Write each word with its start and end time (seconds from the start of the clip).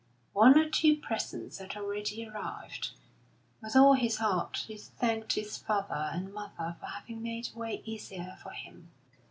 One 0.33 0.57
or 0.57 0.67
two 0.67 0.97
presents 0.97 1.59
had 1.59 1.77
already 1.77 2.25
arrived. 2.27 2.89
With 3.61 3.75
all 3.75 3.93
his 3.93 4.17
heart 4.17 4.63
he 4.65 4.75
thanked 4.75 5.33
his 5.33 5.59
father 5.59 6.09
and 6.11 6.33
mother 6.33 6.75
for 6.79 6.87
having 6.87 7.21
made 7.21 7.49
the 7.53 7.59
way 7.59 7.83
easier 7.85 8.35
for 8.41 8.49
him. 8.49 8.89